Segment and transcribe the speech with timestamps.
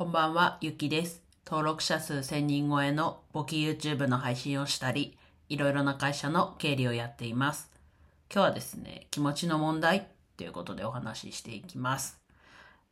[0.00, 1.22] こんばんは、ゆきです。
[1.46, 5.18] 登録者数1000人超えの簿記 YouTube の配信をしたり、
[5.50, 7.70] いろいろな会社の経理をやっています。
[8.32, 10.08] 今日はですね、気持ちの問題
[10.38, 12.18] ということでお話ししていきます。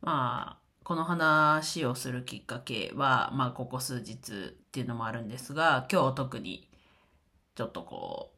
[0.01, 6.69] まあ、この話をするきっかけは、まあ、ここ数日っていうのもあるんですが、今日特に
[7.55, 8.33] ちょっとこ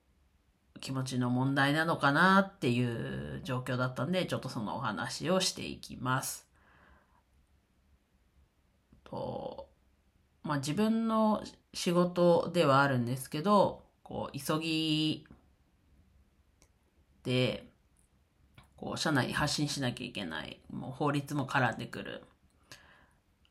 [0.78, 6.51] う、気持ちの問題なのかなっていう状況だったんで、ちょっとそのお話をしていきます。
[9.12, 9.68] と、
[10.44, 11.44] まあ自分の
[11.74, 15.28] 仕事ではあるんですけど、こう、急ぎ
[17.24, 17.68] で、
[18.78, 22.24] こう、社内に発信しなきゃいけない、もう法律も絡んでくる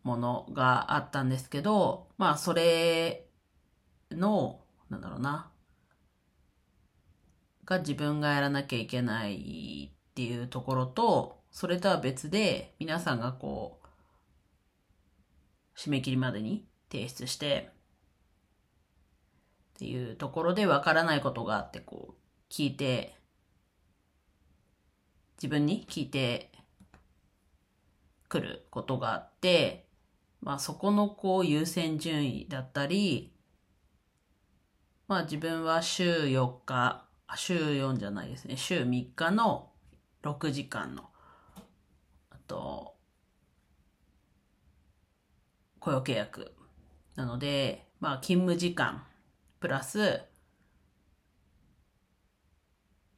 [0.02, 3.26] ものがあったんですけど、まあそれ
[4.10, 5.50] の、なんだろうな、
[7.64, 13.79] が自分がやらなきゃいけないっていうところと、それとは別で、皆さんがこう、
[15.80, 17.70] 締め切りまでに提出して、
[19.76, 23.16] っていうところでわからないことがあって、こう、聞いて、
[25.38, 26.52] 自分に聞いて
[28.28, 29.86] くることがあって、
[30.42, 33.32] まあそこのこう優先順位だったり、
[35.08, 39.70] まあ自分は週4日、週4じゃないですね、週3日の
[40.22, 41.08] 6時間の、
[42.28, 42.99] あと、
[45.80, 46.54] 雇用契約
[47.16, 49.04] なので、まあ勤務時間
[49.60, 50.22] プラス、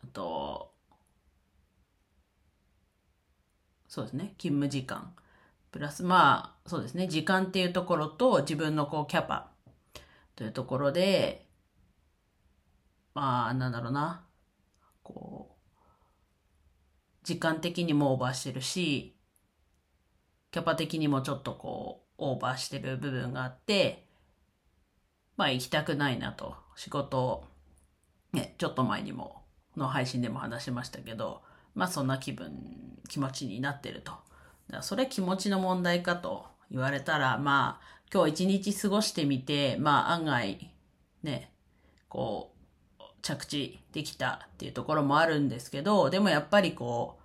[0.02, 0.72] あと、
[3.86, 5.14] そうですね、勤務時間。
[5.70, 9.52] プラス、まあ、そうですね、時間っていうところと自分のこうキャパ
[10.34, 11.46] というところで、
[13.14, 14.26] まあ、なんだろうな、
[15.02, 19.16] こう、時間的にもオーバーしてるし、
[20.50, 24.06] キャパ的にもちょっとこう、オーバーしてる部分があって、
[25.36, 26.54] まあ行きたくないなと。
[26.76, 27.44] 仕事を、
[28.32, 29.42] ね、ちょっと前にも、
[29.76, 31.42] の配信でも話しましたけど、
[31.74, 34.12] まあそんな気分、気持ちになってると。
[34.12, 34.22] だか
[34.78, 40.70] らそれ気持ちの問題かと言われたら、まあ今日一日過ごしてみて、まあ案外、
[41.22, 41.52] ね、
[42.08, 47.22] こう、着地できたっていうところもあるんですけど、でもやっぱりこう、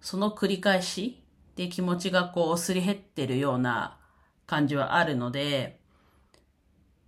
[0.00, 1.23] その繰り返し
[1.56, 3.98] で気持ちがこうすり減ってるような
[4.46, 5.80] 感じはあるので、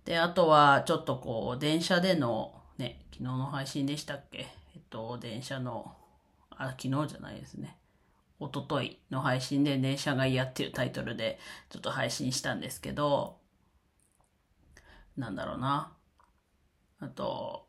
[0.05, 4.47] で、あとはちょっとこう、電車での、ね、昨日の配信でしたっけ？
[4.73, 5.95] えっと、電車の、
[6.51, 7.77] あ、昨日じゃないですね。
[8.39, 13.39] 一昨日の配信で電車が嫌っていうタイトルでちょっと配信したんですけど、
[15.17, 15.91] なんだろうな。
[16.99, 17.67] あと、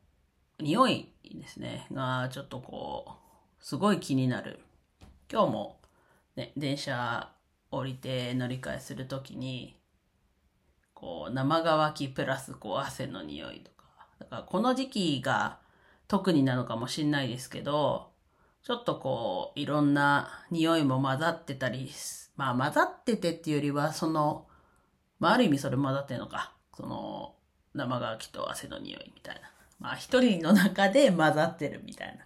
[0.60, 3.16] 匂いですね、がちょっとこ
[3.60, 4.60] う、すごい気になる。
[5.32, 5.77] 今日も
[6.38, 7.32] ね、電車
[7.72, 9.76] 降りて乗り換えするときに、
[10.94, 14.06] こう、生乾きプラスこう汗の匂いとか。
[14.20, 15.58] だからこの時期が
[16.06, 18.12] 特になのかもしんないですけど、
[18.62, 21.90] ちょっとこう、いろんな匂いも混ざってたり、
[22.36, 24.46] まあ混ざっててっていうよりは、その、
[25.18, 26.52] まあある意味それ混ざってるのか。
[26.76, 27.34] その、
[27.74, 29.40] 生乾きと汗の匂いみたいな。
[29.80, 32.24] まあ一人の中で混ざってるみたいな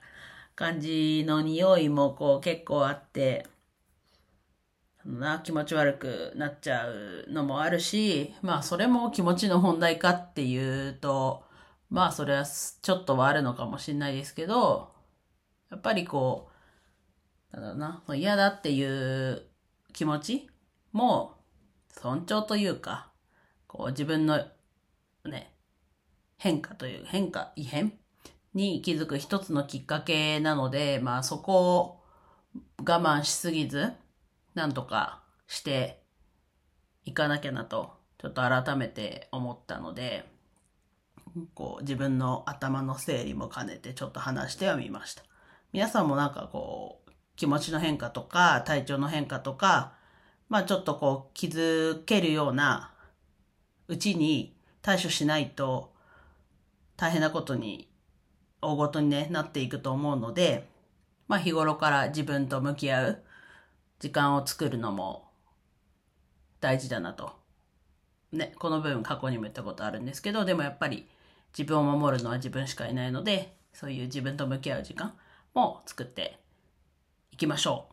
[0.55, 3.47] 感じの匂いもこう結構あって、
[5.05, 11.45] な気持ち悪くなっちゃうのもあるし、まあそれも気持ちの問題かっていうと、
[11.91, 14.93] まあそれはちょっとはあるのかもしれないですけど、
[15.71, 16.51] やっぱりこ
[17.53, 19.43] う、なんだろうな、嫌だっていう
[19.93, 20.49] 気持ち
[20.93, 21.35] も
[21.91, 23.11] 尊重というか、
[23.67, 24.39] こう自分の
[25.25, 25.55] ね、
[26.37, 27.93] 変化という、変化、異変
[28.55, 32.01] に気づく一つのきっかけなので、まあそこを
[32.79, 33.93] 我慢しすぎず、
[34.55, 36.03] なんとかして
[37.05, 40.31] いかなきゃなと、ちょっと改めて思ったので、
[41.55, 45.23] こう自分の頭の整理も兼ねてちょっと話してはみました。
[45.73, 49.95] 皆さんもなんかこう、気持ちの変化とか、体調の変化とか、
[50.49, 52.93] まあちょっとこう気づけるような
[53.89, 55.93] うちに対処しないと
[56.97, 57.89] 大変なことに、
[58.61, 60.69] 大ごとに、ね、なっていくと思うので、
[61.27, 63.23] まあ日頃から自分と向き合う
[64.03, 65.31] 時間を作るのも
[66.61, 67.37] 大事だなと。
[68.33, 71.09] ね、この部分過去にも言ったことあるんですけど、でもやっぱり
[71.57, 75.15] 自分を守るのは自分しかいないので、そういう自分と向き合う時間
[75.55, 76.41] も作って
[77.31, 77.91] いきましょ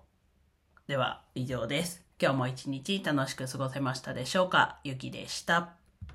[0.87, 0.89] う。
[0.89, 2.03] では以上です。
[2.19, 4.79] 今日も一日楽しく過ごせましたでしょうか？
[4.83, 5.78] ゆきでした。